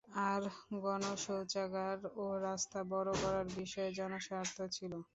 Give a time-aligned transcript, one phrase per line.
[0.27, 0.41] আর
[0.83, 4.93] গণশৌচাগার ও রাস্তা বড় করার বিষয়ে জনস্বার্থ ছিল।